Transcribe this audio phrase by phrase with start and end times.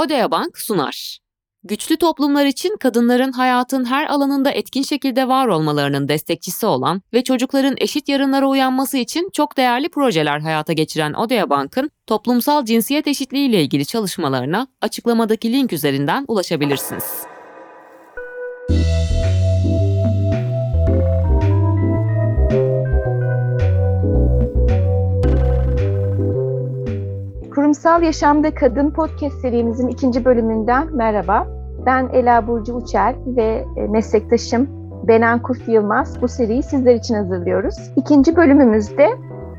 [0.00, 1.18] Odea Bank sunar.
[1.62, 7.74] Güçlü toplumlar için kadınların hayatın her alanında etkin şekilde var olmalarının destekçisi olan ve çocukların
[7.78, 13.62] eşit yarınlara uyanması için çok değerli projeler hayata geçiren Odea Bank'ın toplumsal cinsiyet eşitliği ile
[13.62, 17.04] ilgili çalışmalarına açıklamadaki link üzerinden ulaşabilirsiniz.
[27.70, 31.46] Kurumsal Yaşamda Kadın Podcast serimizin ikinci bölümünden merhaba.
[31.86, 34.68] Ben Ela Burcu Uçer ve e, meslektaşım
[35.08, 37.74] Benan Kuf Yılmaz bu seriyi sizler için hazırlıyoruz.
[37.96, 39.08] İkinci bölümümüzde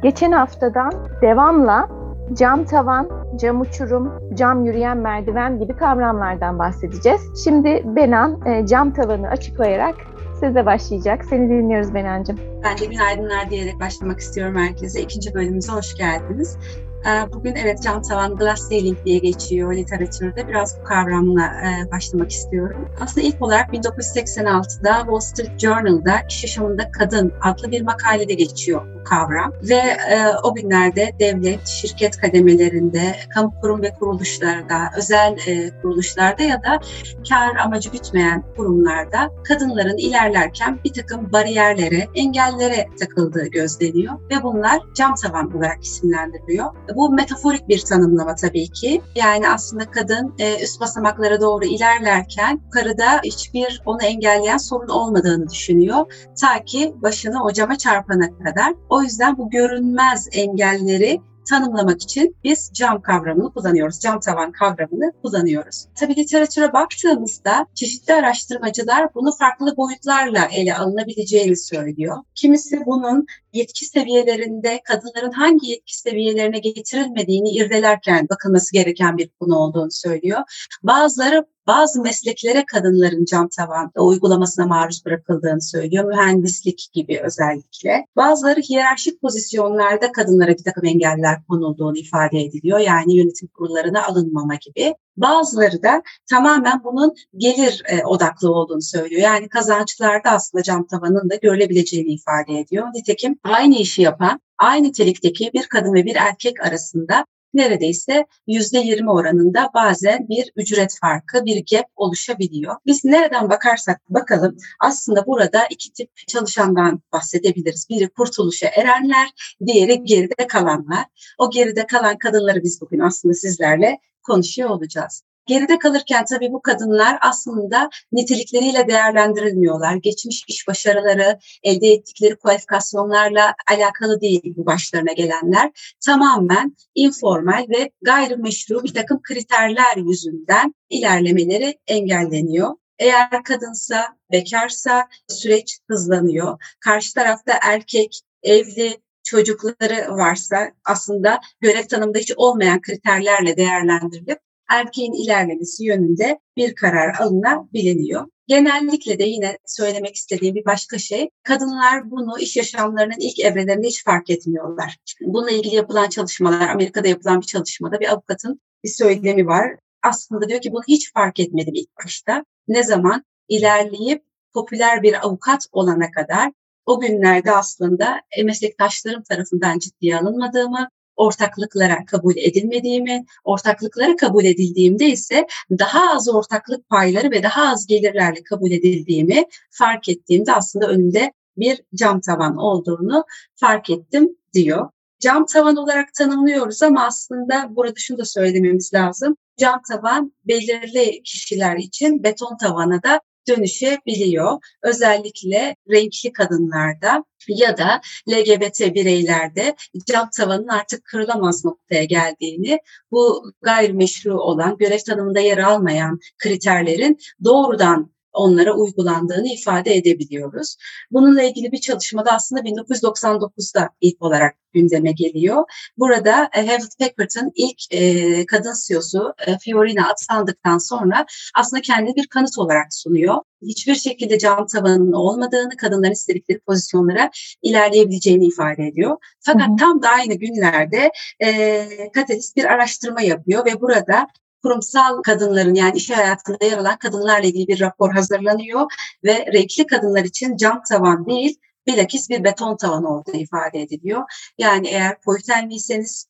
[0.03, 1.89] geçen haftadan devamla
[2.33, 7.43] cam tavan, cam uçurum, cam yürüyen merdiven gibi kavramlardan bahsedeceğiz.
[7.43, 9.95] Şimdi Benan e, cam tavanı açıklayarak
[10.39, 11.25] size başlayacak.
[11.25, 12.39] Seni dinliyoruz Benancığım.
[12.63, 15.01] Ben de günaydınlar diyerek başlamak istiyorum herkese.
[15.01, 16.57] İkinci bölümümüze hoş geldiniz.
[17.05, 20.47] Ee, bugün evet cam tavan glass ceiling diye geçiyor literatürde.
[20.47, 22.89] Biraz bu kavramla e, başlamak istiyorum.
[22.99, 29.53] Aslında ilk olarak 1986'da Wall Street Journal'da İş Yaşamında Kadın adlı bir makalede geçiyor kavram.
[29.69, 36.63] Ve e, o günlerde devlet, şirket kademelerinde, kamu kurum ve kuruluşlarda, özel e, kuruluşlarda ya
[36.63, 36.79] da
[37.29, 45.15] kar amacı gütmeyen kurumlarda kadınların ilerlerken bir takım bariyerlere, engellere takıldığı gözleniyor ve bunlar cam
[45.15, 46.65] tavan olarak isimlendiriliyor.
[46.95, 49.01] Bu metaforik bir tanımlama tabii ki.
[49.15, 56.31] Yani aslında kadın e, üst basamaklara doğru ilerlerken yukarıda hiçbir onu engelleyen sorun olmadığını düşünüyor.
[56.41, 58.73] Ta ki başını o cama çarpana kadar.
[58.91, 63.99] O yüzden bu görünmez engelleri tanımlamak için biz cam kavramını kullanıyoruz.
[63.99, 65.85] Cam tavan kavramını kullanıyoruz.
[65.95, 72.17] Tabii literatüre baktığımızda çeşitli araştırmacılar bunu farklı boyutlarla ele alınabileceğini söylüyor.
[72.35, 79.91] Kimisi bunun yetki seviyelerinde kadınların hangi yetki seviyelerine getirilmediğini irdelerken bakılması gereken bir konu olduğunu
[79.91, 80.41] söylüyor.
[80.83, 86.05] Bazıları bazı mesleklere kadınların cam tavan uygulamasına maruz bırakıldığını söylüyor.
[86.05, 88.05] Mühendislik gibi özellikle.
[88.15, 92.79] Bazıları hiyerarşik pozisyonlarda kadınlara bir takım engeller konulduğunu ifade ediliyor.
[92.79, 94.93] Yani yönetim kurullarına alınmama gibi.
[95.17, 99.21] Bazıları da tamamen bunun gelir e, odaklı olduğunu söylüyor.
[99.21, 102.87] Yani kazançlarda aslında cam tavanın da görülebileceğini ifade ediyor.
[102.93, 109.11] Nitekim aynı işi yapan, aynı nitelikteki bir kadın ve bir erkek arasında neredeyse yüzde yirmi
[109.11, 112.75] oranında bazen bir ücret farkı, bir gap oluşabiliyor.
[112.85, 117.89] Biz nereden bakarsak bakalım aslında burada iki tip çalışandan bahsedebiliriz.
[117.89, 119.29] Biri kurtuluşa erenler,
[119.65, 121.05] diğeri geride kalanlar.
[121.37, 125.23] O geride kalan kadınları biz bugün aslında sizlerle konuşuyor olacağız.
[125.45, 129.95] Geride kalırken tabii bu kadınlar aslında nitelikleriyle değerlendirilmiyorlar.
[129.95, 135.95] Geçmiş iş başarıları, elde ettikleri kualifikasyonlarla alakalı değil bu başlarına gelenler.
[136.05, 142.75] Tamamen informal ve gayrimeşru bir takım kriterler yüzünden ilerlemeleri engelleniyor.
[142.99, 146.57] Eğer kadınsa, bekarsa süreç hızlanıyor.
[146.79, 154.39] Karşı tarafta erkek, evli, çocukları varsa aslında görev tanımında hiç olmayan kriterlerle değerlendirilip
[154.71, 158.27] erkeğin ilerlemesi yönünde bir karar alınabiliyor.
[158.47, 164.03] Genellikle de yine söylemek istediğim bir başka şey, kadınlar bunu iş yaşamlarının ilk evrelerinde hiç
[164.03, 164.97] fark etmiyorlar.
[165.21, 169.75] Bununla ilgili yapılan çalışmalar, Amerika'da yapılan bir çalışmada bir avukatın bir söylemi var.
[170.03, 172.45] Aslında diyor ki bunu hiç fark etmedim ilk başta.
[172.67, 176.51] Ne zaman ilerleyip popüler bir avukat olana kadar
[176.85, 185.47] o günlerde aslında meslektaşlarım tarafından ciddiye alınmadığımı, ortaklıklara kabul edilmediğimi, ortaklıklara kabul edildiğimde ise
[185.79, 191.81] daha az ortaklık payları ve daha az gelirlerle kabul edildiğimi fark ettiğimde aslında önümde bir
[191.95, 194.89] cam tavan olduğunu fark ettim diyor.
[195.19, 199.37] Cam tavan olarak tanımlıyoruz ama aslında burada şunu da söylememiz lazım.
[199.57, 204.59] Cam tavan belirli kişiler için beton tavana da dönüşebiliyor.
[204.83, 209.75] Özellikle renkli kadınlarda ya da LGBT bireylerde
[210.05, 212.79] cam tavanın artık kırılamaz noktaya geldiğini,
[213.11, 220.75] bu gayrimeşru olan, görev tanımında yer almayan kriterlerin doğrudan onlara uygulandığını ifade edebiliyoruz.
[221.11, 225.63] Bununla ilgili bir çalışmada aslında 1999'da ilk olarak gündeme geliyor.
[225.97, 231.25] Burada e, Hewlett Packard'ın ilk e, kadın CEO'su e, Fiorina atandıktan sonra
[231.55, 233.35] aslında kendi bir kanıt olarak sunuyor.
[233.61, 237.29] Hiçbir şekilde cam tavanının olmadığını, kadınların istedikleri pozisyonlara
[237.61, 239.17] ilerleyebileceğini ifade ediyor.
[239.39, 239.75] Fakat hı hı.
[239.79, 241.11] tam da aynı günlerde
[241.43, 244.27] e, Katalist bir araştırma yapıyor ve burada
[244.63, 248.93] kurumsal kadınların yani iş hayatında yer alan kadınlarla ilgili bir rapor hazırlanıyor
[249.23, 254.23] ve renkli kadınlar için cam tavan değil bilakis bir beton tavan olduğu ifade ediliyor.
[254.57, 256.25] Yani eğer politenliyseniz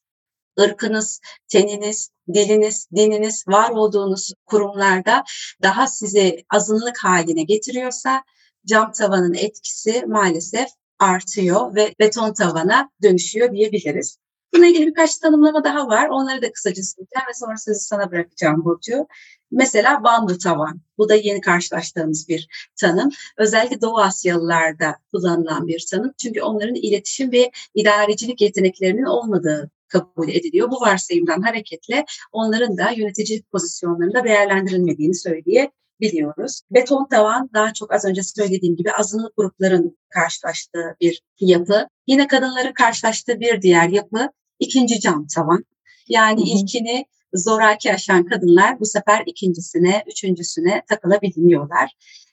[0.59, 5.23] ırkınız, teniniz, diliniz, dininiz, var olduğunuz kurumlarda
[5.61, 8.23] daha sizi azınlık haline getiriyorsa
[8.65, 10.69] cam tavanın etkisi maalesef
[10.99, 14.17] artıyor ve beton tavana dönüşüyor diyebiliriz.
[14.53, 16.07] Buna ilgili birkaç tanımlama daha var.
[16.09, 19.07] Onları da kısaca söyleyeceğim ve sonra sözü sana bırakacağım Burcu.
[19.51, 20.81] Mesela bambu tavan.
[20.97, 22.47] Bu da yeni karşılaştığımız bir
[22.79, 23.09] tanım.
[23.37, 26.11] Özellikle Doğu Asyalılarda kullanılan bir tanım.
[26.17, 30.71] Çünkü onların iletişim ve idarecilik yeteneklerinin olmadığı kabul ediliyor.
[30.71, 36.61] Bu varsayımdan hareketle onların da yönetici pozisyonlarında değerlendirilmediğini söyleyebiliyoruz.
[36.71, 41.87] Beton tavan daha çok az önce söylediğim gibi azınlık grupların karşılaştığı bir yapı.
[42.07, 44.29] Yine kadınların karşılaştığı bir diğer yapı
[44.61, 45.65] ikinci cam tavan.
[46.09, 46.57] Yani hı hı.
[46.57, 51.91] ilkini zoraki aşan kadınlar bu sefer ikincisine, üçüncüsüne takılabiliyorlar.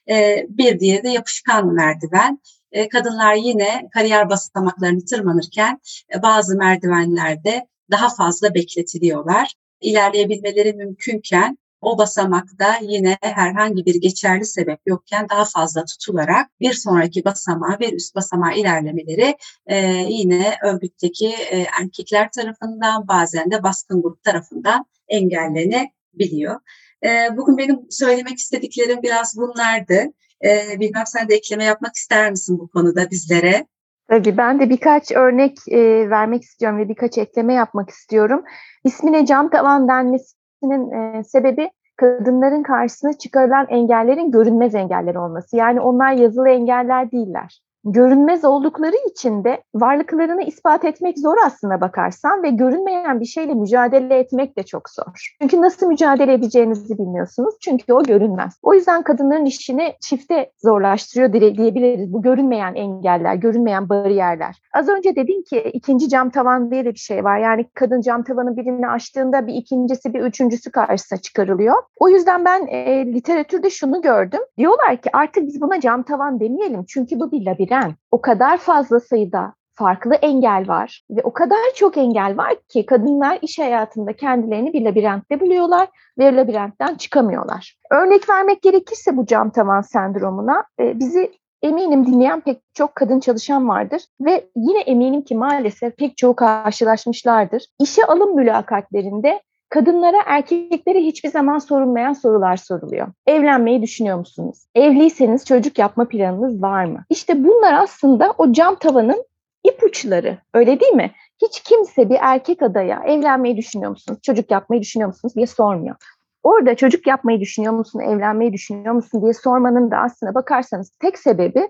[0.09, 2.39] Ee, bir diğeri de yapışkan merdiven.
[2.71, 5.79] Ee, kadınlar yine kariyer basamaklarını tırmanırken
[6.15, 9.53] e, bazı merdivenlerde daha fazla bekletiliyorlar.
[9.81, 17.25] İlerleyebilmeleri mümkünken o basamakta yine herhangi bir geçerli sebep yokken daha fazla tutularak bir sonraki
[17.25, 19.35] basamağa bir üst basamağa ilerlemeleri
[19.67, 19.77] e,
[20.09, 26.59] yine örgütteki e, erkekler tarafından bazen de baskın grup tarafından engellenebiliyor.
[27.05, 30.03] E, bugün benim söylemek istediklerim biraz bunlardı.
[30.45, 33.65] E, bilmem sen de ekleme yapmak ister misin bu konuda bizlere?
[34.09, 38.43] Tabii ben de birkaç örnek e, vermek istiyorum ve birkaç ekleme yapmak istiyorum.
[38.83, 45.57] İsmine cam tavan denmesi etmesinin e, sebebi kadınların karşısına çıkarılan engellerin görünmez engeller olması.
[45.57, 52.43] Yani onlar yazılı engeller değiller görünmez oldukları için de varlıklarını ispat etmek zor aslına bakarsan
[52.43, 55.35] ve görünmeyen bir şeyle mücadele etmek de çok zor.
[55.41, 57.55] Çünkü nasıl mücadele edeceğinizi bilmiyorsunuz.
[57.61, 58.59] Çünkü o görünmez.
[58.63, 62.13] O yüzden kadınların işini çifte zorlaştırıyor diyebiliriz.
[62.13, 64.61] Bu görünmeyen engeller, görünmeyen bariyerler.
[64.73, 67.37] Az önce dedin ki ikinci cam tavan diye de bir şey var.
[67.39, 71.75] Yani kadın cam tavanın birini açtığında bir ikincisi bir üçüncüsü karşısına çıkarılıyor.
[71.99, 74.41] O yüzden ben e, literatürde şunu gördüm.
[74.57, 76.85] Diyorlar ki artık biz buna cam tavan demeyelim.
[76.87, 81.57] Çünkü bu bir labirent giren o kadar fazla sayıda farklı engel var ve o kadar
[81.75, 85.87] çok engel var ki kadınlar iş hayatında kendilerini bir labirentte buluyorlar
[86.17, 87.75] ve labirentten çıkamıyorlar.
[87.91, 91.31] Örnek vermek gerekirse bu cam tavan sendromuna e, bizi
[91.61, 97.65] eminim dinleyen pek çok kadın çalışan vardır ve yine eminim ki maalesef pek çoğu karşılaşmışlardır.
[97.79, 103.07] İşe alım mülakatlerinde Kadınlara erkeklere hiçbir zaman sorulmayan sorular soruluyor.
[103.27, 104.65] Evlenmeyi düşünüyor musunuz?
[104.75, 107.03] Evliyseniz çocuk yapma planınız var mı?
[107.09, 109.23] İşte bunlar aslında o cam tavanın
[109.63, 110.37] ipuçları.
[110.53, 111.11] Öyle değil mi?
[111.41, 114.19] Hiç kimse bir erkek adaya evlenmeyi düşünüyor musunuz?
[114.23, 115.95] Çocuk yapmayı düşünüyor musunuz diye sormuyor.
[116.43, 121.67] Orada çocuk yapmayı düşünüyor musun, evlenmeyi düşünüyor musun diye sormanın da aslına bakarsanız tek sebebi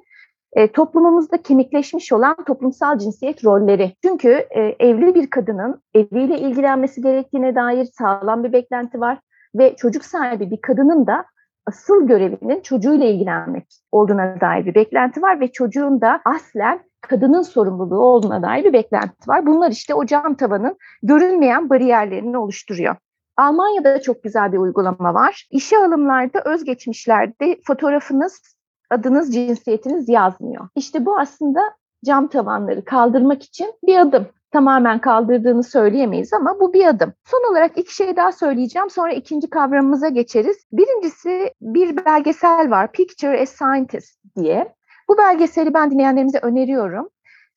[0.53, 3.95] e, toplumumuzda kemikleşmiş olan toplumsal cinsiyet rolleri.
[4.03, 9.19] Çünkü e, evli bir kadının eviyle ilgilenmesi gerektiğine dair sağlam bir beklenti var
[9.55, 11.25] ve çocuk sahibi bir kadının da
[11.65, 17.99] asıl görevinin çocuğuyla ilgilenmek olduğuna dair bir beklenti var ve çocuğun da aslen kadının sorumluluğu
[17.99, 19.45] olduğuna dair bir beklenti var.
[19.45, 22.95] Bunlar işte o cam tavanın görünmeyen bariyerlerini oluşturuyor.
[23.37, 25.47] Almanya'da çok güzel bir uygulama var.
[25.51, 28.58] İşe alımlarda özgeçmişlerde fotoğrafınız
[28.89, 30.67] adınız, cinsiyetiniz yazmıyor.
[30.75, 31.59] İşte bu aslında
[32.05, 34.27] cam tavanları kaldırmak için bir adım.
[34.51, 37.13] Tamamen kaldırdığını söyleyemeyiz ama bu bir adım.
[37.25, 38.89] Son olarak iki şey daha söyleyeceğim.
[38.89, 40.57] Sonra ikinci kavramımıza geçeriz.
[40.71, 42.91] Birincisi bir belgesel var.
[42.91, 44.75] Picture a Scientist diye.
[45.09, 47.09] Bu belgeseli ben dinleyenlerimize öneriyorum.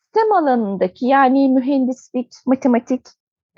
[0.08, 3.06] STEM alanındaki yani mühendislik, matematik,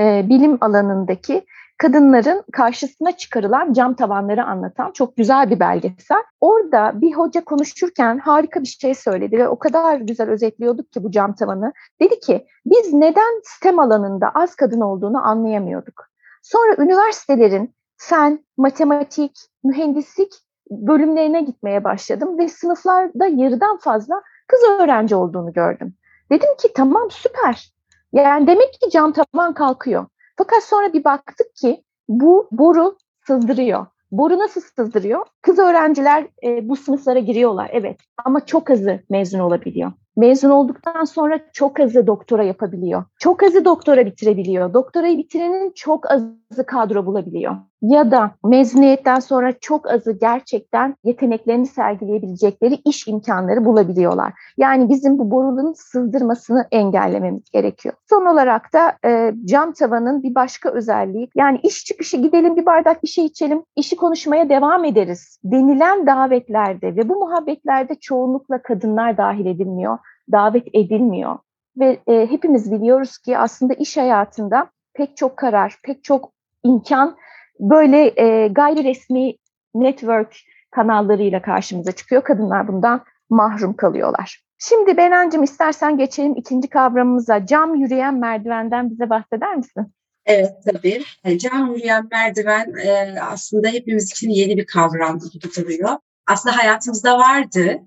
[0.01, 1.45] e, bilim alanındaki
[1.79, 6.23] kadınların karşısına çıkarılan cam tavanları anlatan çok güzel bir belgesel.
[6.41, 11.11] Orada bir hoca konuşurken harika bir şey söyledi ve o kadar güzel özetliyorduk ki bu
[11.11, 11.73] cam tavanı.
[12.01, 16.09] Dedi ki biz neden STEM alanında az kadın olduğunu anlayamıyorduk.
[16.43, 20.33] Sonra üniversitelerin fen, matematik, mühendislik
[20.71, 25.95] bölümlerine gitmeye başladım ve sınıflarda yarıdan fazla kız öğrenci olduğunu gördüm.
[26.31, 27.75] Dedim ki tamam süper.
[28.13, 30.07] Yani demek ki cam tavan kalkıyor.
[30.37, 33.87] Fakat sonra bir baktık ki bu boru sızdırıyor.
[34.11, 35.27] Boru nasıl sızdırıyor?
[35.45, 39.93] Kız öğrenciler e, bu sınıflara giriyorlar evet ama çok azı mezun olabiliyor.
[40.17, 43.05] Mezun olduktan sonra çok azı doktora yapabiliyor.
[43.19, 44.75] Çok azı doktora bitirebiliyor.
[44.75, 47.57] Doktorayı bitirenin çok azı kadro bulabiliyor.
[47.83, 54.33] Ya da mezuniyetten sonra çok azı gerçekten yeteneklerini sergileyebilecekleri iş imkanları bulabiliyorlar.
[54.57, 57.95] Yani bizim bu borunun sızdırmasını engellememiz gerekiyor.
[58.11, 63.03] Son olarak da e, cam tavanın bir başka özelliği yani iş çıkışı gidelim bir bardak
[63.03, 69.47] bir şey içelim, işi konuşmaya devam ederiz denilen davetlerde ve bu muhabbetlerde çoğunlukla kadınlar dahil
[69.47, 69.99] edilmiyor
[70.33, 71.39] davet edilmiyor.
[71.77, 77.17] Ve e, hepimiz biliyoruz ki aslında iş hayatında pek çok karar, pek çok imkan
[77.61, 79.35] böyle e, gayri resmi
[79.75, 80.37] network
[80.71, 82.23] kanallarıyla karşımıza çıkıyor.
[82.23, 84.45] Kadınlar bundan mahrum kalıyorlar.
[84.59, 87.47] Şimdi Benancığım istersen geçelim ikinci kavramımıza.
[87.47, 89.93] Cam yürüyen merdivenden bize bahseder misin?
[90.27, 91.05] Evet tabii.
[91.25, 95.99] E, cam yürüyen merdiven e, aslında hepimiz için yeni bir kavram gibi duruyor.
[96.27, 97.81] Aslında hayatımızda vardı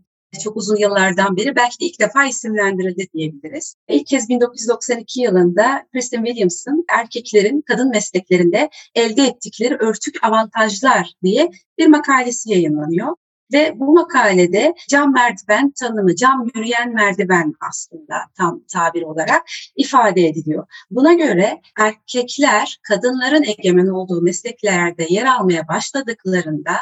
[0.44, 3.76] çok uzun yıllardan beri belki de ilk defa isimlendirildi diyebiliriz.
[3.88, 11.88] İlk kez 1992 yılında Kristen Williamson erkeklerin kadın mesleklerinde elde ettikleri örtük avantajlar diye bir
[11.88, 13.16] makalesi yayınlanıyor.
[13.54, 19.42] Ve bu makalede cam merdiven tanımı, cam yürüyen merdiven aslında tam tabir olarak
[19.76, 20.68] ifade ediliyor.
[20.92, 26.74] Buna göre erkekler kadınların egemen olduğu mesleklerde yer almaya başladıklarında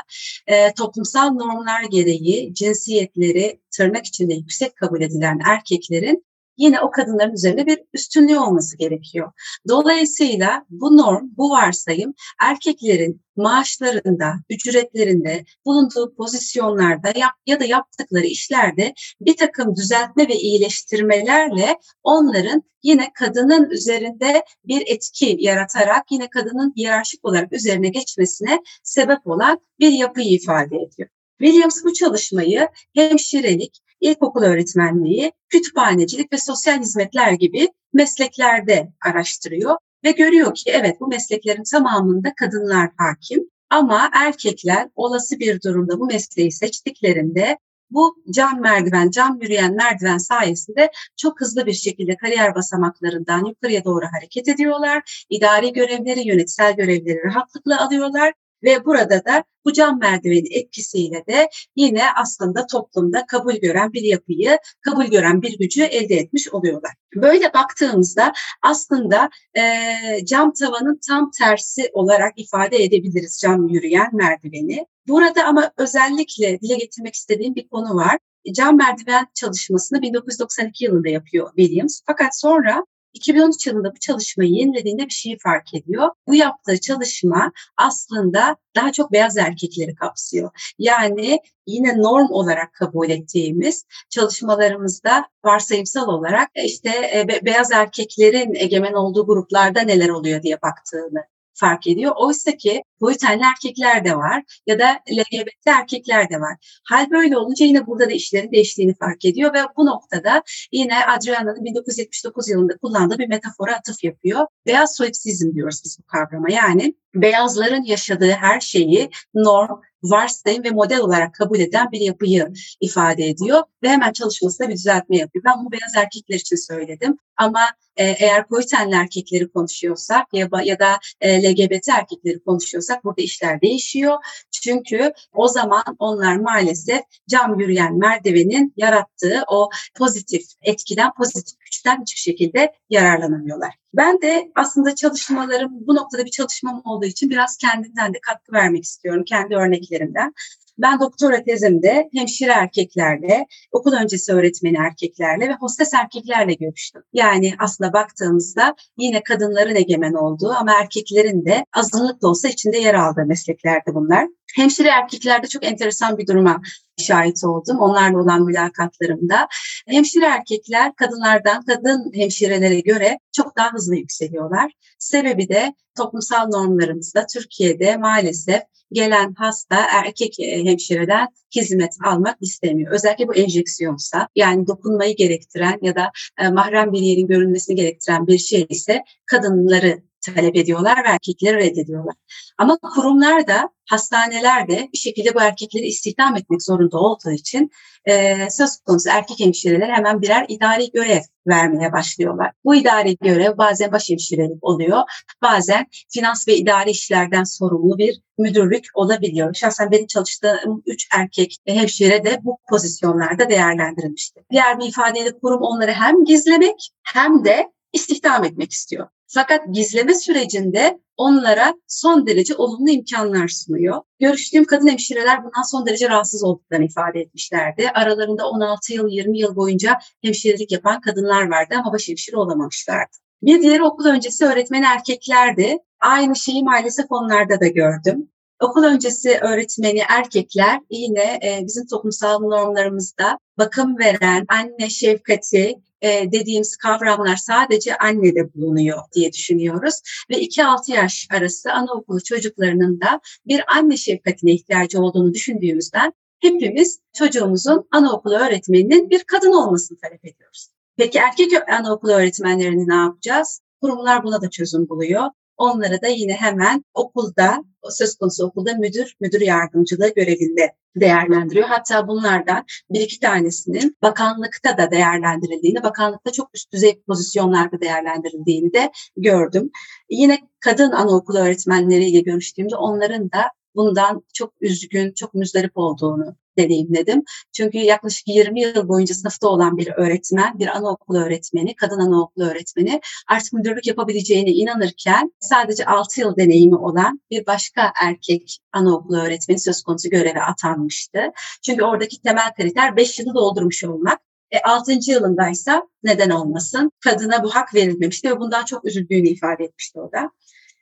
[0.48, 6.26] e, toplumsal normlar gereği cinsiyetleri tırnak içinde yüksek kabul edilen erkeklerin
[6.58, 9.32] yine o kadınların üzerinde bir üstünlüğü olması gerekiyor.
[9.68, 18.94] Dolayısıyla bu norm, bu varsayım erkeklerin maaşlarında, ücretlerinde, bulunduğu pozisyonlarda yap, ya da yaptıkları işlerde
[19.22, 27.26] bir takım düzeltme ve iyileştirmelerle onların yine kadının üzerinde bir etki yaratarak yine kadının hiyerarşik
[27.26, 31.10] olarak üzerine geçmesine sebep olan bir yapıyı ifade ediyor.
[31.40, 40.56] Williams bu çalışmayı hemşirelik, ilkokul öğretmenliği, kütüphanecilik ve sosyal hizmetler gibi mesleklerde araştırıyor ve görüyor
[40.56, 47.58] ki evet bu mesleklerin tamamında kadınlar hakim ama erkekler olası bir durumda bu mesleği seçtiklerinde
[47.90, 54.06] bu cam merdiven, cam yürüyen merdiven sayesinde çok hızlı bir şekilde kariyer basamaklarından yukarıya doğru
[54.18, 55.26] hareket ediyorlar.
[55.30, 58.34] İdari görevleri, yönetsel görevleri rahatlıkla alıyorlar
[58.66, 64.58] ve burada da bu cam merdiveni etkisiyle de yine aslında toplumda kabul gören bir yapıyı,
[64.82, 66.92] kabul gören bir gücü elde etmiş oluyorlar.
[67.16, 74.86] Böyle baktığımızda aslında e, cam tavanın tam tersi olarak ifade edebiliriz cam yürüyen merdiveni.
[75.08, 78.18] Burada ama özellikle dile getirmek istediğim bir konu var.
[78.52, 82.02] Cam merdiven çalışmasını 1992 yılında yapıyor Williams.
[82.06, 86.10] Fakat sonra 2013 yılında bu çalışmayı yenilediğinde bir şeyi fark ediyor.
[86.28, 90.74] Bu yaptığı çalışma aslında daha çok beyaz erkekleri kapsıyor.
[90.80, 99.26] Yani yine norm olarak kabul ettiğimiz çalışmalarımızda varsayımsal olarak işte e, beyaz erkeklerin egemen olduğu
[99.26, 101.24] gruplarda neler oluyor diye baktığını
[101.56, 102.14] fark ediyor.
[102.18, 106.82] Oysa ki boyutenli erkekler de var ya da LGBT erkekler de var.
[106.90, 111.66] Hal böyle olunca yine burada da işlerin değiştiğini fark ediyor ve bu noktada yine Adriana'nın
[111.66, 114.46] 1979 yılında kullandığı bir metafora atıf yapıyor.
[114.66, 116.52] Beyaz solipsizm diyoruz biz bu kavrama.
[116.52, 119.82] Yani beyazların yaşadığı her şeyi norm,
[120.12, 125.18] varsayım ve model olarak kabul eden bir yapıyı ifade ediyor ve hemen çalışmasında bir düzeltme
[125.18, 125.44] yapıyor.
[125.46, 127.60] Ben bunu beyaz erkekler için söyledim ama
[127.98, 133.62] e, eğer koyu tenli erkekleri konuşuyorsak ya, ya da e, LGBT erkekleri konuşuyorsak burada işler
[133.62, 134.18] değişiyor.
[134.52, 142.20] Çünkü o zaman onlar maalesef cam yürüyen merdivenin yarattığı o pozitif etkiden, pozitif güçten hiçbir
[142.20, 143.76] şekilde yararlanamıyorlar.
[143.96, 148.84] Ben de aslında çalışmalarım bu noktada bir çalışmam olduğu için biraz kendimden de katkı vermek
[148.84, 150.34] istiyorum kendi örneklerimden.
[150.78, 157.02] Ben doktora tezimde hemşire erkeklerle, okul öncesi öğretmeni erkeklerle ve hostes erkeklerle görüştüm.
[157.14, 163.26] Yani aslında baktığımızda yine kadınların egemen olduğu ama erkeklerin de azınlıkla olsa içinde yer aldığı
[163.26, 164.28] mesleklerdi bunlar.
[164.56, 166.62] Hemşire erkeklerde çok enteresan bir duruma
[166.98, 167.80] şahit oldum.
[167.80, 169.48] Onlarla olan mülakatlarımda.
[169.88, 174.72] Hemşire erkekler kadınlardan, kadın hemşirelere göre çok daha hızlı yükseliyorlar.
[175.00, 178.62] Sebebi de toplumsal normlarımızda Türkiye'de maalesef
[178.92, 182.92] gelen hasta erkek e, hemşireden hizmet almak istemiyor.
[182.92, 188.38] Özellikle bu enjeksiyonsa yani dokunmayı gerektiren ya da e, mahrem bir yerin görünmesini gerektiren bir
[188.38, 190.02] şey ise kadınları
[190.34, 192.16] talep ediyorlar ve erkekleri reddediyorlar.
[192.58, 197.72] Ama kurumlar da hastaneler de bir şekilde bu erkekleri istihdam etmek zorunda olduğu için
[198.06, 202.52] e, söz konusu erkek hemşireler hemen birer idari görev vermeye başlıyorlar.
[202.64, 205.02] Bu idari görev bazen baş hemşirelik oluyor,
[205.42, 209.54] bazen finans ve idari işlerden sorumlu bir müdürlük olabiliyor.
[209.54, 214.46] Şahsen benim çalıştığım üç erkek hemşire de bu pozisyonlarda değerlendirilmişti.
[214.52, 219.08] Diğer bir ifadeyle kurum onları hem gizlemek hem de istihdam etmek istiyor.
[219.28, 224.02] Fakat gizleme sürecinde onlara son derece olumlu imkanlar sunuyor.
[224.20, 227.90] Görüştüğüm kadın hemşireler bundan son derece rahatsız olduklarını ifade etmişlerdi.
[227.94, 233.18] Aralarında 16 yıl, 20 yıl boyunca hemşirelik yapan kadınlar vardı ama baş hemşire olamamışlardı.
[233.42, 235.78] Bir diğer okul öncesi öğretmen erkeklerdi.
[236.00, 238.30] Aynı şeyi maalesef onlarda da gördüm.
[238.62, 246.78] Okul öncesi öğretmeni erkekler yine e, bizim toplumsal normlarımızda bakım veren, anne şefkati, e, dediğimiz
[246.78, 249.96] kavramlar sadece annede bulunuyor diye düşünüyoruz.
[250.30, 257.88] Ve 2-6 yaş arası anaokulu çocuklarının da bir anne şefkatine ihtiyacı olduğunu düşündüğümüzden hepimiz çocuğumuzun
[257.92, 260.70] anaokulu öğretmeninin bir kadın olmasını talep ediyoruz.
[260.98, 263.62] Peki erkek anaokulu öğretmenlerini ne yapacağız?
[263.82, 265.24] Kurumlar buna da çözüm buluyor.
[265.58, 271.68] Onlara da yine hemen okulda, söz konusu okulda müdür, müdür yardımcılığı görevinde değerlendiriyor.
[271.68, 278.92] Hatta bunlardan bir iki tanesinin bakanlıkta da değerlendirildiğini, bakanlıkta çok üst düzey pozisyonlarda değerlendirildiğini de
[279.18, 279.72] gördüm.
[280.10, 283.44] Yine kadın anaokulu öğretmenleriyle görüştüğümde onların da
[283.76, 287.24] bundan çok üzgün, çok müzdarip olduğunu deneyimledim.
[287.54, 293.02] Çünkü yaklaşık 20 yıl boyunca sınıfta olan bir öğretmen, bir anaokulu öğretmeni, kadın anaokulu öğretmeni
[293.28, 299.82] artık müdürlük yapabileceğine inanırken sadece 6 yıl deneyimi olan bir başka erkek anaokulu öğretmeni söz
[299.82, 301.20] konusu göreve atanmıştı.
[301.66, 304.20] Çünkü oradaki temel kriter 5 yılı doldurmuş olmak.
[304.52, 305.12] E, 6.
[305.12, 306.92] yılındaysa neden olmasın?
[307.00, 310.32] Kadına bu hak verilmemişti ve bundan çok üzüldüğünü ifade etmişti o da.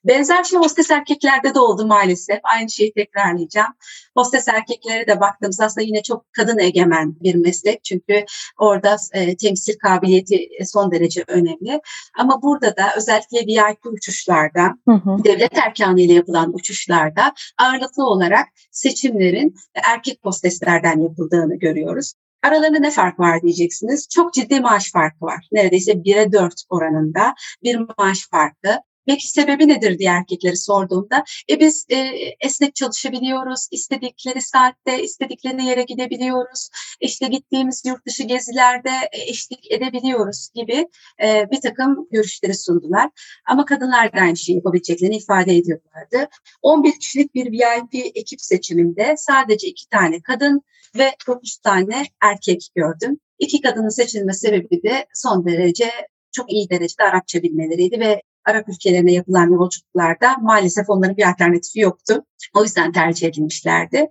[0.06, 2.40] Benzer şey hostes erkeklerde de oldu maalesef.
[2.44, 3.74] Aynı şeyi tekrarlayacağım.
[4.18, 7.84] Hostes erkeklere de baktığımızda aslında yine çok kadın egemen bir meslek.
[7.84, 8.26] Çünkü
[8.60, 11.82] orada e, temsil kabiliyeti son derece önemli.
[12.18, 15.24] Ama burada da özellikle VIP uçuşlarda, hı hı.
[15.24, 22.14] devlet erkanıyla yapılan uçuşlarda ağırlıklı olarak seçimlerin erkek hosteslerden yapıldığını görüyoruz.
[22.44, 24.08] Aralarında ne fark var diyeceksiniz.
[24.10, 25.48] Çok ciddi maaş farkı var.
[25.52, 27.34] Neredeyse 1'e 4 oranında
[27.64, 28.80] bir maaş farkı.
[29.06, 31.98] Peki sebebi nedir diye erkekleri sorduğumda e biz e,
[32.40, 36.70] esnek çalışabiliyoruz, istedikleri saatte, istedikleri yere gidebiliyoruz,
[37.02, 40.88] işte gittiğimiz yurt dışı gezilerde eşlik edebiliyoruz gibi
[41.24, 43.10] e, bir takım görüşleri sundular.
[43.48, 46.30] Ama kadınlar da aynı şeyi yapabileceklerini ifade ediyorlardı.
[46.62, 50.62] 11 kişilik bir VIP ekip seçiminde sadece iki tane kadın
[50.98, 53.20] ve 9 tane erkek gördüm.
[53.40, 55.92] İki kadının seçilme sebebi de son derece
[56.32, 62.26] çok iyi derecede Arapça bilmeleriydi ve Arap ülkelerine yapılan yolculuklarda maalesef onların bir alternatifi yoktu.
[62.56, 64.08] O yüzden tercih edilmişlerdi.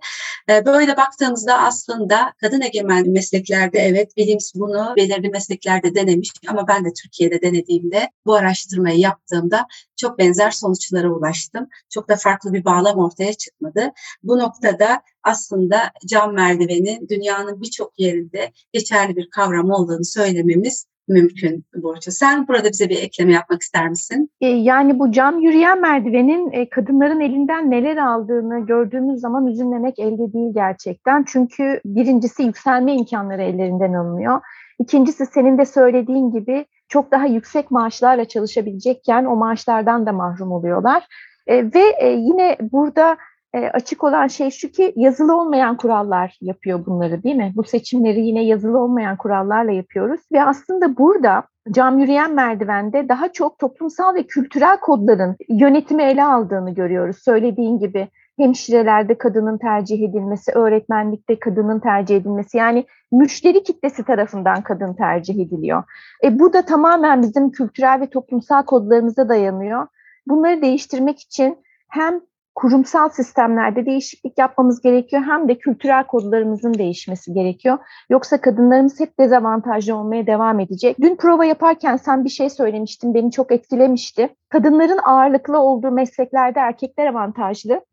[0.49, 6.85] Ee, böyle baktığımızda aslında kadın egemen mesleklerde evet bilimiz bunu belirli mesleklerde denemiş ama ben
[6.85, 11.67] de Türkiye'de denediğimde bu araştırmayı yaptığımda çok benzer sonuçlara ulaştım.
[11.89, 13.91] Çok da farklı bir bağlam ortaya çıkmadı.
[14.23, 22.11] Bu noktada aslında cam merdivenin dünyanın birçok yerinde geçerli bir kavram olduğunu söylememiz mümkün Burcu.
[22.11, 24.29] Sen burada bize bir ekleme yapmak ister misin?
[24.41, 30.33] E, yani bu cam yürüyen merdivenin e, kadınların elinden neler aldığını gördüğümüz zaman üzülmemek elde
[30.33, 31.25] değil gerçekten.
[31.27, 34.41] Çünkü birincisi yükselme imkanları ellerinden alınıyor.
[34.79, 41.07] İkincisi senin de söylediğin gibi çok daha yüksek maaşlarla çalışabilecekken o maaşlardan da mahrum oluyorlar.
[41.47, 43.17] E, ve yine burada
[43.53, 47.53] e, açık olan şey şu ki yazılı olmayan kurallar yapıyor bunları değil mi?
[47.55, 53.59] Bu seçimleri yine yazılı olmayan kurallarla yapıyoruz ve aslında burada cam yürüyen merdivende daha çok
[53.59, 57.17] toplumsal ve kültürel kodların yönetimi ele aldığını görüyoruz.
[57.23, 64.93] Söylediğin gibi hemşirelerde kadının tercih edilmesi, öğretmenlikte kadının tercih edilmesi yani müşteri kitlesi tarafından kadın
[64.93, 65.83] tercih ediliyor.
[66.23, 69.87] E, bu da tamamen bizim kültürel ve toplumsal kodlarımıza dayanıyor.
[70.27, 71.57] Bunları değiştirmek için
[71.89, 72.21] hem
[72.55, 77.77] kurumsal sistemlerde değişiklik yapmamız gerekiyor hem de kültürel kodlarımızın değişmesi gerekiyor.
[78.09, 80.97] Yoksa kadınlarımız hep dezavantajlı olmaya devam edecek.
[81.01, 84.29] Dün prova yaparken sen bir şey söylemiştin, beni çok etkilemişti.
[84.49, 87.85] Kadınların ağırlıklı olduğu mesleklerde erkekler avantajlı.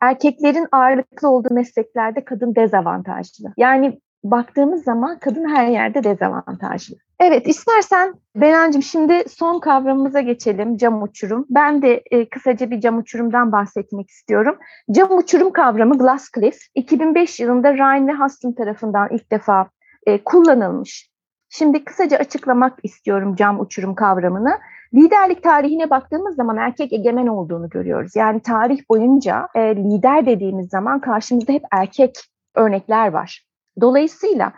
[0.00, 3.52] Erkeklerin ağırlıklı olduğu mesleklerde kadın dezavantajlı.
[3.56, 6.96] Yani baktığımız zaman kadın her yerde dezavantajlı.
[7.20, 11.46] Evet istersen Benancığım şimdi son kavramımıza geçelim cam uçurum.
[11.50, 14.56] Ben de e, kısaca bir cam uçurumdan bahsetmek istiyorum.
[14.90, 19.68] Cam uçurum kavramı Glass Cliff 2005 yılında Ryan ve Huston tarafından ilk defa
[20.06, 21.10] e, kullanılmış.
[21.48, 24.58] Şimdi kısaca açıklamak istiyorum cam uçurum kavramını.
[24.94, 28.16] Liderlik tarihine baktığımız zaman erkek egemen olduğunu görüyoruz.
[28.16, 32.14] Yani tarih boyunca e, lider dediğimiz zaman karşımızda hep erkek
[32.54, 33.45] örnekler var.
[33.80, 34.52] Dolayısıyla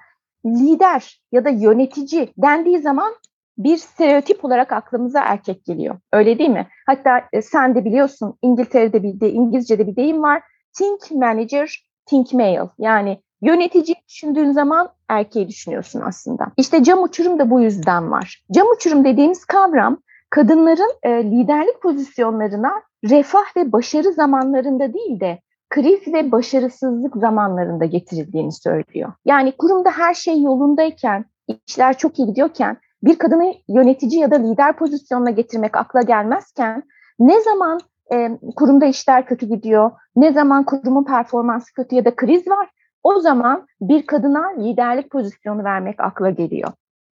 [0.47, 3.15] lider ya da yönetici dendiği zaman
[3.59, 5.99] bir stereotip olarak aklımıza erkek geliyor.
[6.13, 6.67] Öyle değil mi?
[6.87, 10.43] Hatta e, sen de biliyorsun İngiltere'de bir de İngilizce'de bir deyim var.
[10.79, 12.69] Think manager, think male.
[12.79, 16.47] Yani yönetici düşündüğün zaman erkeği düşünüyorsun aslında.
[16.57, 18.45] İşte cam uçurum da bu yüzden var.
[18.53, 19.99] Cam uçurum dediğimiz kavram
[20.31, 22.73] kadınların e, liderlik pozisyonlarına
[23.05, 25.39] refah ve başarı zamanlarında değil de
[25.71, 29.13] kriz ve başarısızlık zamanlarında getirildiğini söylüyor.
[29.25, 31.25] Yani kurumda her şey yolundayken,
[31.67, 36.83] işler çok iyi gidiyorken bir kadını yönetici ya da lider pozisyonuna getirmek akla gelmezken
[37.19, 37.81] ne zaman
[38.13, 42.71] e, kurumda işler kötü gidiyor, ne zaman kurumun performansı kötü ya da kriz var,
[43.03, 46.73] o zaman bir kadına liderlik pozisyonu vermek akla geliyor.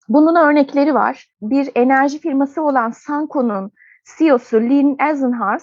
[0.08, 1.28] Bunun örnekleri var.
[1.42, 3.70] Bir enerji firması olan Sanko'nun
[4.18, 5.62] CEO'su Lynn Eisenhardt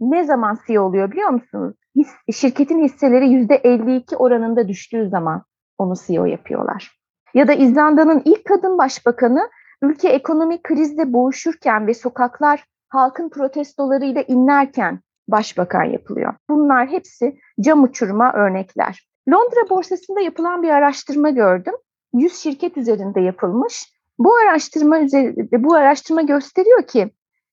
[0.00, 1.74] ne zaman CEO oluyor biliyor musunuz?
[1.96, 5.42] His, şirketin hisseleri %52 oranında düştüğü zaman
[5.78, 6.98] onu CEO yapıyorlar.
[7.34, 9.50] Ya da İzlanda'nın ilk kadın başbakanı
[9.82, 16.34] ülke ekonomik krizle boğuşurken ve sokaklar halkın protestolarıyla inlerken başbakan yapılıyor.
[16.50, 19.08] Bunlar hepsi cam uçurma örnekler.
[19.28, 21.74] Londra borsasında yapılan bir araştırma gördüm.
[22.14, 23.94] 100 şirket üzerinde yapılmış.
[24.18, 27.10] Bu araştırma üzerinde bu araştırma gösteriyor ki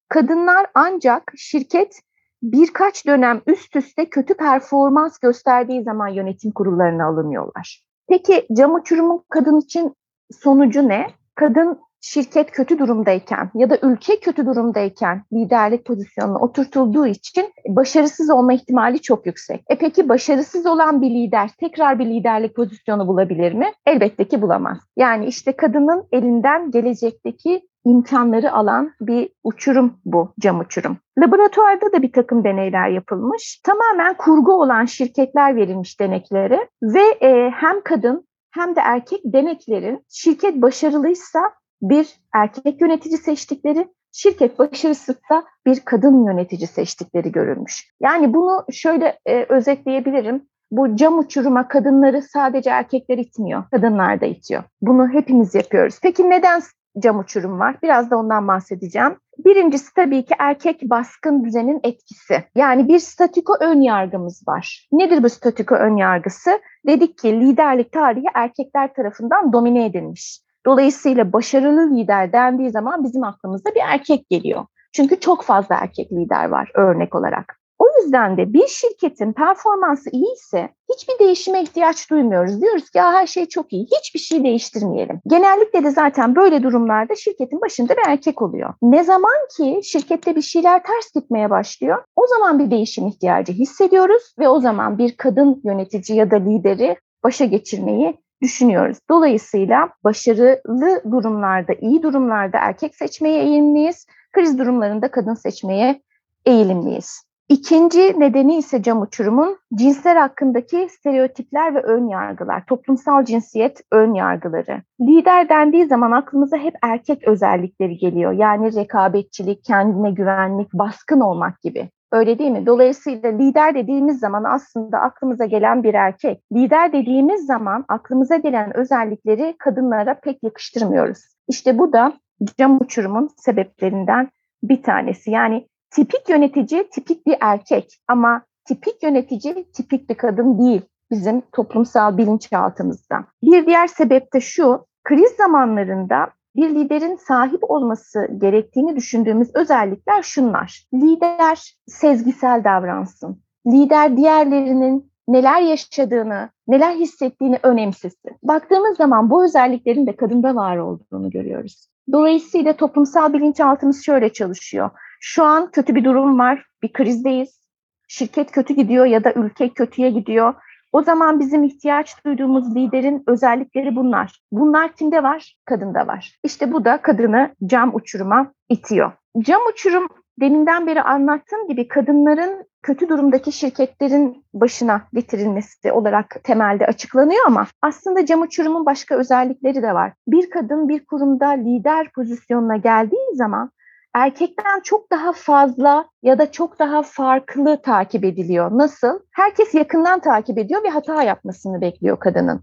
[0.09, 2.01] kadınlar ancak şirket
[2.43, 7.83] birkaç dönem üst üste kötü performans gösterdiği zaman yönetim kurullarına alınıyorlar.
[8.09, 9.95] Peki cam uçurumun kadın için
[10.31, 11.07] sonucu ne?
[11.35, 18.53] Kadın şirket kötü durumdayken ya da ülke kötü durumdayken liderlik pozisyonuna oturtulduğu için başarısız olma
[18.53, 19.63] ihtimali çok yüksek.
[19.69, 23.65] E peki başarısız olan bir lider tekrar bir liderlik pozisyonu bulabilir mi?
[23.85, 24.77] Elbette ki bulamaz.
[24.97, 30.97] Yani işte kadının elinden gelecekteki imkanları alan bir uçurum bu, cam uçurum.
[31.17, 33.61] Laboratuvarda da bir takım deneyler yapılmış.
[33.63, 40.61] Tamamen kurgu olan şirketler verilmiş deneklere ve e, hem kadın hem de erkek deneklerin şirket
[40.61, 41.39] başarılıysa
[41.81, 47.91] bir erkek yönetici seçtikleri, şirket başarısızsa bir kadın yönetici seçtikleri görülmüş.
[48.01, 50.45] Yani bunu şöyle e, özetleyebilirim.
[50.71, 54.63] Bu cam uçuruma kadınları sadece erkekler itmiyor, kadınlar da itiyor.
[54.81, 55.99] Bunu hepimiz yapıyoruz.
[56.01, 56.61] Peki neden
[56.99, 57.77] cam uçurum var?
[57.83, 59.17] Biraz da ondan bahsedeceğim.
[59.45, 62.43] Birincisi tabii ki erkek baskın düzenin etkisi.
[62.55, 64.87] Yani bir statüko ön yargımız var.
[64.91, 66.59] Nedir bu statüko ön yargısı?
[66.87, 70.41] Dedik ki liderlik tarihi erkekler tarafından domine edilmiş.
[70.65, 74.65] Dolayısıyla başarılı lider dendiği zaman bizim aklımıza bir erkek geliyor.
[74.93, 77.61] Çünkü çok fazla erkek lider var örnek olarak.
[77.81, 82.61] O yüzden de bir şirketin performansı iyi ise hiçbir değişime ihtiyaç duymuyoruz.
[82.61, 85.21] Diyoruz ki her şey çok iyi, hiçbir şey değiştirmeyelim.
[85.27, 88.73] Genellikle de zaten böyle durumlarda şirketin başında bir erkek oluyor.
[88.81, 94.33] Ne zaman ki şirkette bir şeyler ters gitmeye başlıyor, o zaman bir değişim ihtiyacı hissediyoruz
[94.39, 98.97] ve o zaman bir kadın yönetici ya da lideri başa geçirmeyi düşünüyoruz.
[99.09, 104.05] Dolayısıyla başarılı durumlarda, iyi durumlarda erkek seçmeye eğilimliyiz.
[104.33, 106.01] Kriz durumlarında kadın seçmeye
[106.45, 107.23] eğilimliyiz.
[107.51, 114.81] İkinci nedeni ise cam uçurumun cinsler hakkındaki stereotipler ve ön yargılar, toplumsal cinsiyet ön yargıları.
[115.01, 118.31] Lider dendiği zaman aklımıza hep erkek özellikleri geliyor.
[118.31, 121.89] Yani rekabetçilik, kendine güvenlik, baskın olmak gibi.
[122.11, 122.65] Öyle değil mi?
[122.65, 126.43] Dolayısıyla lider dediğimiz zaman aslında aklımıza gelen bir erkek.
[126.53, 131.19] Lider dediğimiz zaman aklımıza gelen özellikleri kadınlara pek yakıştırmıyoruz.
[131.47, 132.13] İşte bu da
[132.57, 134.29] cam uçurumun sebeplerinden
[134.63, 135.31] bir tanesi.
[135.31, 142.17] Yani tipik yönetici tipik bir erkek ama tipik yönetici tipik bir kadın değil bizim toplumsal
[142.17, 143.25] bilinçaltımızda.
[143.43, 150.85] Bir diğer sebep de şu, kriz zamanlarında bir liderin sahip olması gerektiğini düşündüğümüz özellikler şunlar.
[150.93, 153.41] Lider sezgisel davransın.
[153.67, 158.31] Lider diğerlerinin neler yaşadığını, neler hissettiğini önemsizsin.
[158.43, 161.87] Baktığımız zaman bu özelliklerin de kadında var olduğunu görüyoruz.
[162.11, 164.89] Dolayısıyla toplumsal bilinçaltımız şöyle çalışıyor.
[165.19, 167.61] Şu an kötü bir durum var, bir krizdeyiz.
[168.07, 170.53] Şirket kötü gidiyor ya da ülke kötüye gidiyor
[170.91, 174.41] o zaman bizim ihtiyaç duyduğumuz liderin özellikleri bunlar.
[174.51, 175.55] Bunlar kimde var?
[175.65, 176.39] Kadında var.
[176.43, 179.11] İşte bu da kadını cam uçuruma itiyor.
[179.39, 180.07] Cam uçurum
[180.41, 188.25] deminden beri anlattığım gibi kadınların kötü durumdaki şirketlerin başına getirilmesi olarak temelde açıklanıyor ama aslında
[188.25, 190.13] cam uçurumun başka özellikleri de var.
[190.27, 193.71] Bir kadın bir kurumda lider pozisyonuna geldiği zaman
[194.13, 198.71] erkekten çok daha fazla ya da çok daha farklı takip ediliyor.
[198.71, 199.19] Nasıl?
[199.31, 202.61] Herkes yakından takip ediyor ve hata yapmasını bekliyor kadının.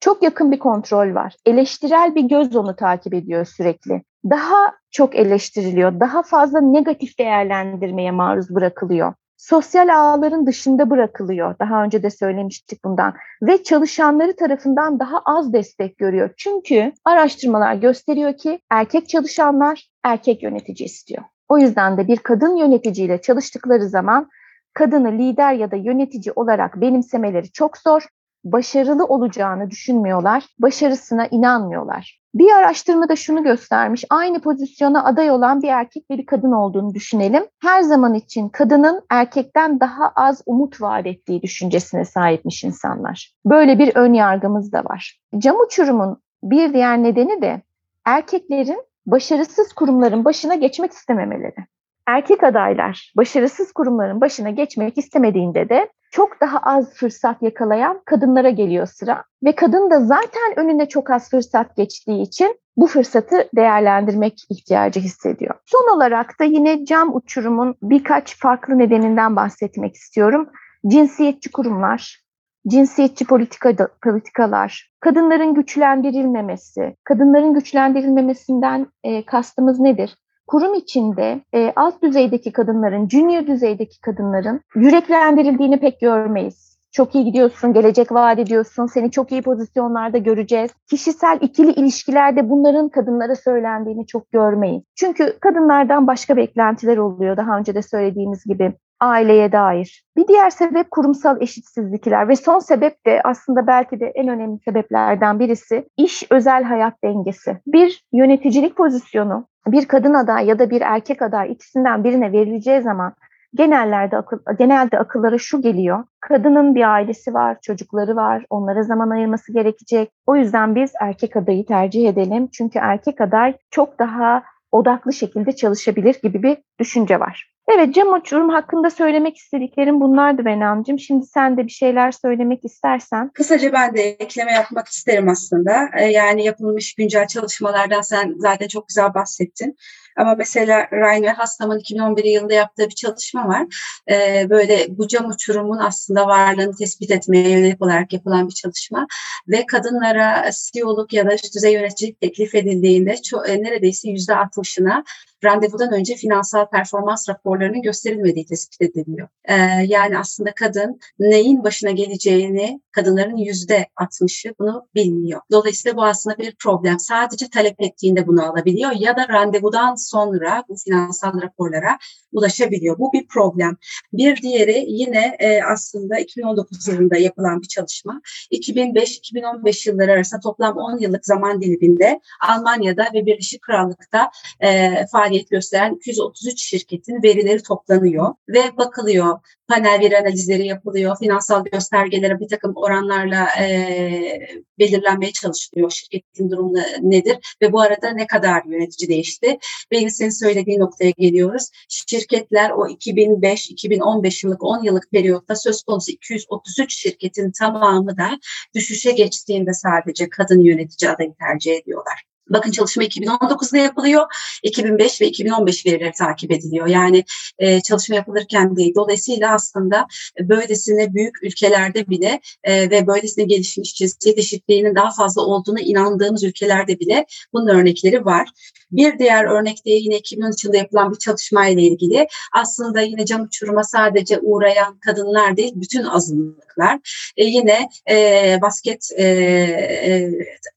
[0.00, 1.36] Çok yakın bir kontrol var.
[1.46, 4.02] Eleştirel bir göz onu takip ediyor sürekli.
[4.30, 11.54] Daha çok eleştiriliyor, daha fazla negatif değerlendirmeye maruz bırakılıyor sosyal ağların dışında bırakılıyor.
[11.58, 16.30] Daha önce de söylemiştik bundan ve çalışanları tarafından daha az destek görüyor.
[16.36, 21.22] Çünkü araştırmalar gösteriyor ki erkek çalışanlar erkek yönetici istiyor.
[21.48, 24.28] O yüzden de bir kadın yöneticiyle çalıştıkları zaman
[24.74, 28.06] kadını lider ya da yönetici olarak benimsemeleri çok zor.
[28.46, 32.20] Başarılı olacağını düşünmüyorlar, başarısına inanmıyorlar.
[32.34, 34.04] Bir araştırma da şunu göstermiş.
[34.10, 37.44] Aynı pozisyona aday olan bir erkek ve bir kadın olduğunu düşünelim.
[37.62, 43.34] Her zaman için kadının erkekten daha az umut vaat ettiği düşüncesine sahipmiş insanlar.
[43.46, 45.20] Böyle bir ön yargımız da var.
[45.38, 47.62] Cam uçurumun bir diğer nedeni de
[48.04, 51.66] erkeklerin başarısız kurumların başına geçmek istememeleri.
[52.06, 58.86] Erkek adaylar başarısız kurumların başına geçmek istemediğinde de çok daha az fırsat yakalayan kadınlara geliyor
[58.86, 59.24] sıra.
[59.44, 65.54] Ve kadın da zaten önüne çok az fırsat geçtiği için bu fırsatı değerlendirmek ihtiyacı hissediyor.
[65.66, 70.48] Son olarak da yine cam uçurumun birkaç farklı nedeninden bahsetmek istiyorum.
[70.86, 72.22] Cinsiyetçi kurumlar,
[72.68, 80.16] cinsiyetçi politika, politikalar, kadınların güçlendirilmemesi, kadınların güçlendirilmemesinden e, kastımız nedir?
[80.46, 86.76] Kurum içinde e, alt düzeydeki kadınların, junior düzeydeki kadınların yüreklendirildiğini pek görmeyiz.
[86.92, 90.70] Çok iyi gidiyorsun, gelecek vaat ediyorsun, seni çok iyi pozisyonlarda göreceğiz.
[90.90, 94.82] Kişisel ikili ilişkilerde bunların kadınlara söylendiğini çok görmeyiz.
[94.94, 100.04] Çünkü kadınlardan başka beklentiler oluyor daha önce de söylediğimiz gibi aileye dair.
[100.16, 105.38] Bir diğer sebep kurumsal eşitsizlikler ve son sebep de aslında belki de en önemli sebeplerden
[105.38, 107.60] birisi iş özel hayat dengesi.
[107.66, 113.12] Bir yöneticilik pozisyonu bir kadın aday ya da bir erkek aday ikisinden birine verileceği zaman
[113.54, 116.04] genellerde akıl, genelde akıllara şu geliyor.
[116.20, 120.10] Kadının bir ailesi var, çocukları var, onlara zaman ayırması gerekecek.
[120.26, 122.48] O yüzden biz erkek adayı tercih edelim.
[122.52, 127.55] Çünkü erkek aday çok daha odaklı şekilde çalışabilir gibi bir düşünce var.
[127.68, 130.98] Evet cam uçurum hakkında söylemek istediklerim bunlardı Benamcığım.
[130.98, 133.30] Şimdi sen de bir şeyler söylemek istersen.
[133.34, 135.88] Kısaca ben de ekleme yapmak isterim aslında.
[135.98, 139.76] Ee, yani yapılmış güncel çalışmalardan sen zaten çok güzel bahsettin.
[140.16, 143.66] Ama mesela Ryan ve Hastam'ın 2011 yılında yaptığı bir çalışma var.
[144.10, 149.06] Ee, böyle bu cam uçurumun aslında varlığını tespit etmeye yönelik olarak yapılan bir çalışma.
[149.48, 153.14] Ve kadınlara CEO'luk ya da üst düzey yöneticilik teklif edildiğinde
[153.46, 155.04] e, neredeyse %60'ına
[155.46, 159.28] randevudan önce finansal performans raporlarının gösterilmediği tespit ediliyor.
[159.44, 159.54] Ee,
[159.86, 165.40] yani aslında kadın neyin başına geleceğini kadınların yüzde 60'ı bunu bilmiyor.
[165.50, 166.98] Dolayısıyla bu aslında bir problem.
[166.98, 171.98] Sadece talep ettiğinde bunu alabiliyor ya da randevudan sonra bu finansal raporlara
[172.32, 172.98] ulaşabiliyor.
[172.98, 173.76] Bu bir problem.
[174.12, 178.20] Bir diğeri yine e, aslında 2019 yılında yapılan bir çalışma.
[178.52, 184.30] 2005-2015 yılları arasında toplam 10 yıllık zaman diliminde Almanya'da ve Birleşik Krallık'ta
[184.60, 189.38] e, faaliyet gösteren 233 şirketin verileri toplanıyor ve bakılıyor.
[189.68, 194.40] Panel veri analizleri yapılıyor, finansal göstergelere bir takım oranlarla e,
[194.78, 199.58] belirlenmeye çalışılıyor şirketin durumu nedir ve bu arada ne kadar yönetici değişti.
[199.92, 201.70] Ve senin söylediğin noktaya geliyoruz.
[201.88, 208.38] Şirketler o 2005-2015 yıllık 10 yıllık periyotta söz konusu 233 şirketin tamamı da
[208.74, 212.35] düşüşe geçtiğinde sadece kadın yönetici adayı tercih ediyorlar.
[212.50, 214.26] Bakın çalışma 2019'da yapılıyor.
[214.62, 216.86] 2005 ve 2015 verileri takip ediliyor.
[216.86, 217.24] Yani
[217.58, 218.94] e, çalışma yapılırken değil.
[218.96, 220.06] Dolayısıyla aslında
[220.40, 227.00] böylesine büyük ülkelerde bile e, ve böylesine gelişmiş cinsiyet eşitliğinin daha fazla olduğuna inandığımız ülkelerde
[227.00, 228.48] bile bunun örnekleri var.
[228.90, 233.84] Bir diğer örnekte yine 2013 yılında yapılan bir çalışma ile ilgili aslında yine cam uçuruma
[233.84, 236.98] sadece uğrayan kadınlar değil bütün azınlıklar.
[237.36, 240.30] E, yine e, basket e, e,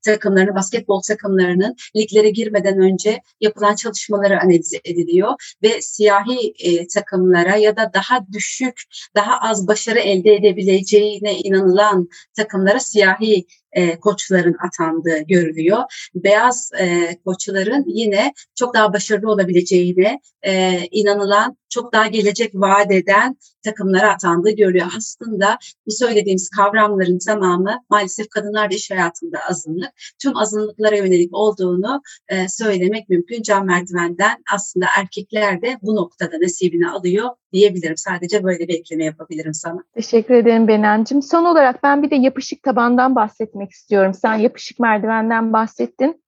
[0.06, 1.02] takımlarını, basketbol
[1.60, 8.26] takımlarının liglere girmeden önce yapılan çalışmaları analiz ediliyor ve siyahi e, takımlara ya da daha
[8.34, 8.82] düşük,
[9.16, 15.80] daha az başarı elde edebileceğine inanılan takımlara siyahi e, koçların atandığı görülüyor.
[16.16, 23.38] Beyaz e, koçların yine çok daha başarılı olabileceğine e, inanılan, çok daha gelecek vaat eden
[23.64, 24.88] takımlara atandığı görülüyor.
[24.98, 29.90] Aslında bu söylediğimiz kavramların tamamı maalesef kadınlar da iş hayatında azınlık.
[30.22, 33.42] Tüm azınlıklara yönelik olduğunu e, söylemek mümkün.
[33.42, 37.98] Can merdivenden aslında erkekler de bu noktada nasibini alıyor diyebilirim.
[37.98, 39.84] Sadece böyle bir ekleme yapabilirim sana.
[39.96, 41.22] Teşekkür ederim Benancığım.
[41.22, 44.14] Son olarak ben bir de yapışık tabandan bahsetmek istiyorum.
[44.14, 46.22] Sen yapışık merdivenden bahsettin.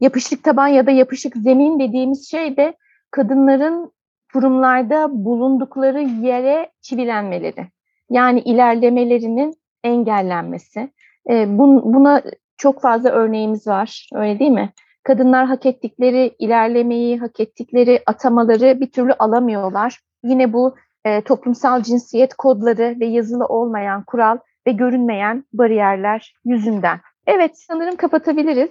[0.00, 2.74] Yapışık taban ya da yapışık zemin dediğimiz şey de
[3.10, 3.92] kadınların
[4.32, 7.66] kurumlarda bulundukları yere çivilenmeleri.
[8.10, 9.54] Yani ilerlemelerinin
[9.84, 10.90] engellenmesi.
[11.30, 12.22] E, buna
[12.56, 14.72] çok fazla örneğimiz var, öyle değil mi?
[15.02, 20.00] Kadınlar hak ettikleri ilerlemeyi, hak ettikleri atamaları bir türlü alamıyorlar.
[20.24, 24.38] Yine bu e, toplumsal cinsiyet kodları ve yazılı olmayan kural
[24.70, 27.00] ve görünmeyen bariyerler yüzünden.
[27.26, 28.70] Evet, sanırım kapatabiliriz.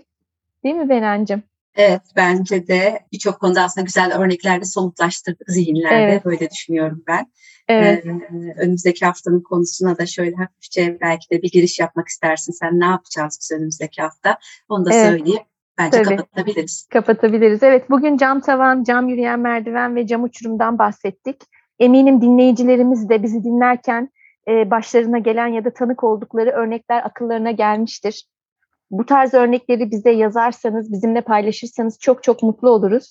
[0.64, 1.44] Değil mi Benancığım?
[1.76, 5.96] Evet bence de birçok konuda aslında güzel örneklerle somutlaştırdık zihinlerde.
[5.96, 6.26] Evet.
[6.26, 7.32] Böyle düşünüyorum ben.
[7.68, 8.06] Evet.
[8.06, 8.10] Ee,
[8.58, 12.52] önümüzdeki haftanın konusuna da şöyle hafifçe belki de bir giriş yapmak istersin.
[12.52, 14.38] Sen ne yapacağız biz önümüzdeki hafta?
[14.70, 15.06] Onu da evet.
[15.06, 15.44] söyleyeyim.
[15.78, 16.16] Bence Tabii.
[16.16, 16.88] kapatabiliriz.
[16.92, 17.64] Kapatabiliriz.
[17.64, 21.42] Evet bugün cam tavan, cam yürüyen merdiven ve cam uçurumdan bahsettik.
[21.80, 24.10] Eminim dinleyicilerimiz de bizi dinlerken
[24.50, 28.26] e, başlarına gelen ya da tanık oldukları örnekler akıllarına gelmiştir.
[28.92, 33.10] Bu tarz örnekleri bize yazarsanız, bizimle paylaşırsanız çok çok mutlu oluruz.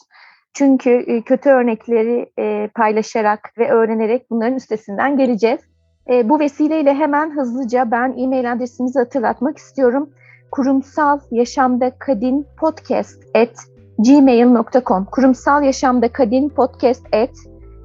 [0.55, 5.61] Çünkü e, kötü örnekleri e, paylaşarak ve öğrenerek bunların üstesinden geleceğiz.
[6.25, 10.11] Bu vesileyle hemen hızlıca ben e-mail adresimizi hatırlatmak istiyorum.
[10.51, 13.55] Kurumsal Yaşamda Kadın Podcast at
[13.99, 17.31] gmail.com Kurumsal Yaşamda Kadın Podcast at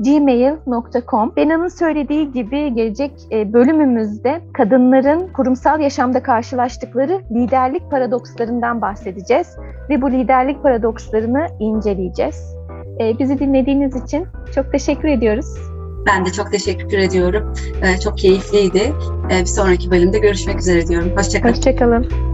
[0.04, 9.48] gmail.com Bena'nın söylediği gibi gelecek e, bölümümüzde kadınların kurumsal yaşamda karşılaştıkları liderlik paradokslarından bahsedeceğiz
[9.90, 12.56] ve bu liderlik paradokslarını inceleyeceğiz.
[13.00, 15.46] E, bizi dinlediğiniz için çok teşekkür ediyoruz.
[16.06, 17.54] Ben de çok teşekkür ediyorum.
[17.82, 18.94] Ee, çok keyifliydi.
[19.30, 21.12] Bir sonraki bölümde görüşmek üzere diyorum.
[21.18, 21.54] Hoşçakalın.
[21.54, 22.33] Hoşçakalın.